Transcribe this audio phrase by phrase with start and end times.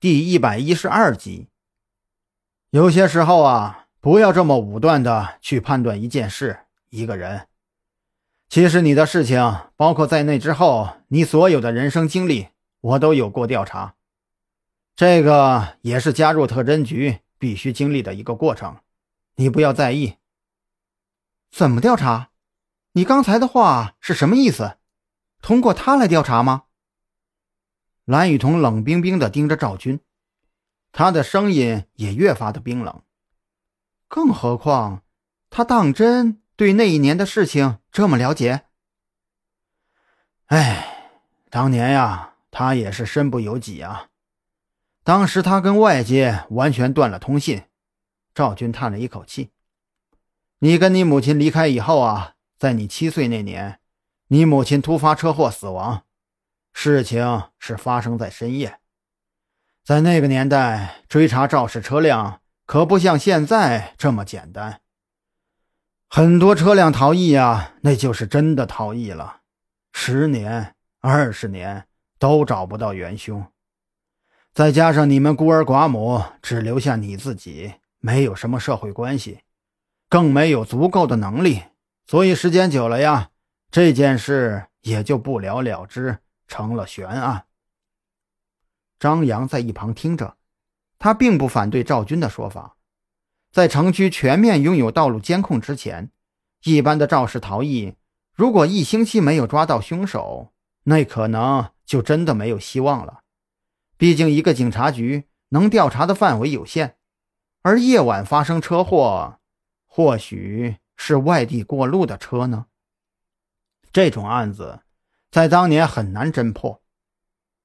[0.00, 1.48] 第一百一十二集。
[2.70, 7.48] 有些时候啊，不要这么武断的去判断一件事、一个人。
[8.48, 12.48] 其实你的事情，包括在内之后，你所有的人生经历，
[12.80, 13.94] 我都有过调查。
[14.96, 18.78] 这个也是加入特侦局必须经历的一个过程，
[19.34, 20.14] 你不要在意。
[21.50, 22.30] 怎么调查？
[22.92, 24.78] 你刚才的话是什么意思？
[25.42, 26.62] 通过他来调查吗？
[28.10, 30.00] 蓝雨桐冷冰冰地盯着赵军，
[30.90, 33.02] 他的声音也越发的冰冷。
[34.08, 35.04] 更何况，
[35.48, 38.62] 他当真对那一年的事情这么了解？
[40.46, 41.12] 哎，
[41.50, 44.08] 当年呀，他也是身不由己啊。
[45.04, 47.62] 当时他跟外界完全断了通信。
[48.34, 49.50] 赵军叹了一口气
[50.58, 53.78] ：“你跟你母亲离开以后啊，在你七岁那年，
[54.26, 56.02] 你母亲突发车祸死亡。”
[56.72, 58.78] 事情是发生在深夜，
[59.84, 64.80] 在那个年代，追查肇事车辆可不像现在这么简单。
[66.08, 69.42] 很多车辆逃逸啊，那就是真的逃逸了，
[69.92, 71.86] 十年、二十年
[72.18, 73.46] 都找不到元凶。
[74.52, 79.40] 再加上你们孤儿寡母，只留下你自己，没有什么社会关系，
[80.08, 81.62] 更没有足够的能力，
[82.06, 83.30] 所以时间久了呀，
[83.70, 86.18] 这件事也就不了了之。
[86.50, 87.46] 成了悬案。
[88.98, 90.36] 张扬在一旁听着，
[90.98, 92.76] 他并不反对赵军的说法。
[93.52, 96.10] 在城区全面拥有道路监控之前，
[96.64, 97.94] 一般的肇事逃逸，
[98.34, 103.22] 如果一星期没有抓到凶手，那可能就真的没有希望了。
[103.96, 106.96] 毕竟一个警察局能调查的范围有限，
[107.62, 109.38] 而夜晚发生车祸，
[109.86, 112.66] 或许是外地过路的车呢。
[113.92, 114.80] 这种案子。
[115.30, 116.82] 在当年很难侦破。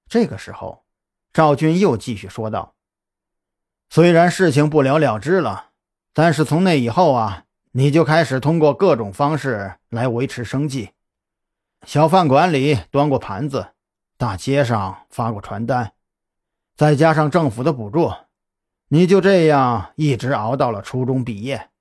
[0.07, 0.85] 这个时候，
[1.33, 2.75] 赵军又继续说道
[3.89, 5.71] ：“虽然事情不了了之了，
[6.13, 10.91] 但是从那以后啊，你就开始通过各种方式来维持生计。
[11.87, 13.69] 小饭馆里端过盘子，
[14.15, 15.93] 大街上发过传单，
[16.75, 18.13] 再加上政府的补助，
[18.89, 21.71] 你就这样一直熬到了初中毕业。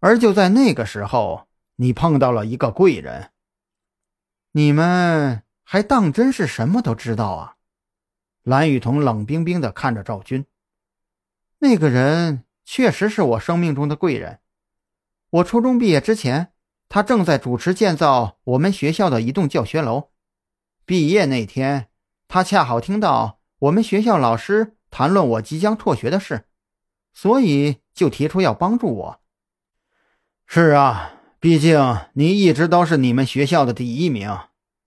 [0.00, 3.30] 而就在那个时候，你碰到了一个贵人。”
[4.56, 7.56] 你们还当真是什么都知道啊？
[8.44, 10.46] 蓝雨桐冷冰冰地看着赵军。
[11.58, 14.38] 那个人确实是我生命中的贵人。
[15.30, 16.52] 我初中毕业之前，
[16.88, 20.10] 他正在主持建造我们学校的一栋教学楼。
[20.86, 21.88] 毕业那天，
[22.28, 26.46] 他恰好听到我们学校老师谈论我即将辍学的事，
[27.12, 29.20] 所以就提出要帮助我。
[30.46, 31.13] 是啊。
[31.44, 31.78] 毕竟
[32.14, 34.34] 你一直都是你们学校的第一名，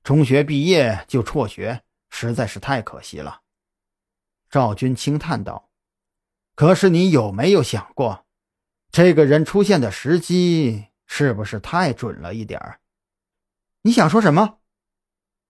[0.01, 3.41] 中学毕业就辍学，实在是太可惜了。”
[4.49, 5.69] 赵军轻叹道。
[6.57, 8.25] “可是你有没有想过，
[8.89, 12.79] 这个人出现的时机是不是太准了一点儿？”
[13.85, 14.57] 你想说什么？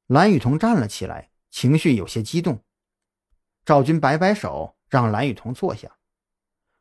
[0.07, 2.65] 蓝雨桐站了起来，情绪有些激动。
[3.63, 5.89] 赵军摆摆手，让蓝雨桐坐下。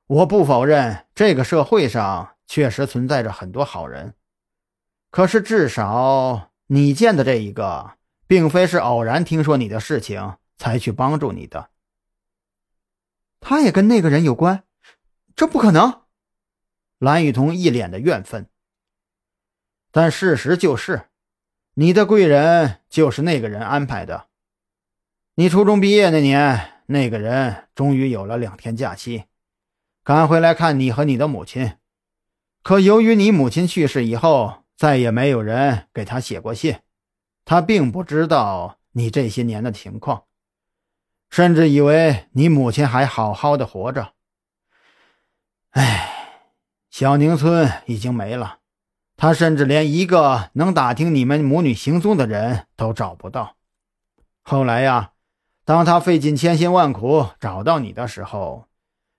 [0.09, 2.36] 我不否认，这个社会上。
[2.47, 4.15] 确实存在着很多好人，
[5.11, 7.97] 可是至少你见的这一个，
[8.27, 11.71] 并非是偶然听说你的事情才去帮助你的。
[13.41, 14.65] 他也跟那个人有关？
[15.35, 16.03] 这不可能！
[16.99, 18.49] 蓝雨桐一脸的怨愤。
[19.91, 21.09] 但事实就是，
[21.75, 24.29] 你的贵人就是那个人安排的。
[25.35, 29.25] 你初中毕业那年，那个人终于有了两天假期，
[30.03, 31.77] 赶回来看你和你的母亲。
[32.67, 36.81] 可由于你母亲去世以后，再也没有人给他写过信，
[37.45, 40.25] 他并不知道你这些年的情况，
[41.31, 44.15] 甚至以为你母亲还好好的活着。
[45.71, 46.43] 哎，
[46.91, 48.59] 小宁村已经没了，
[49.17, 53.55] 他甚至连一个能打听你们母女行踪的人都找不到。
[54.43, 55.13] 后来呀，
[55.65, 58.67] 当他费尽千辛万苦找到你的时候，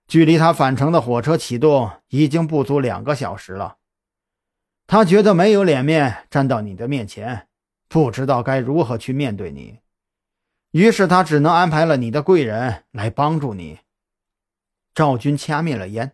[0.07, 3.75] 距离他返程的火车启动已经不足两个小时了，
[4.87, 7.49] 他觉得没有脸面站到你的面前，
[7.89, 9.79] 不知道该如何去面对你，
[10.71, 13.79] 于是他只能安排了你的贵人来帮助你。
[14.95, 16.13] 赵军掐灭了烟，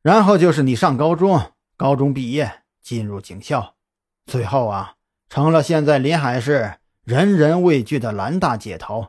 [0.00, 3.76] 然后就是你上高中，高中毕业进入警校，
[4.24, 4.94] 最后啊，
[5.28, 9.08] 成了现在临海市人人畏惧的蓝大姐头。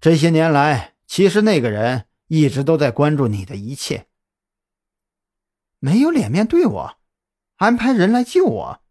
[0.00, 2.04] 这些年来，其实那个人。
[2.28, 4.06] 一直都在关注你的一切，
[5.78, 6.98] 没有脸面对我，
[7.56, 8.82] 安排人来救我，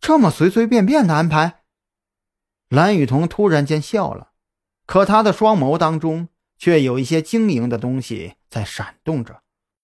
[0.00, 1.62] 这么随随便便的安排。
[2.68, 4.32] 蓝雨桐突然间笑了，
[4.86, 6.28] 可他的双眸当中
[6.58, 9.43] 却有一些晶莹的东西在闪动着。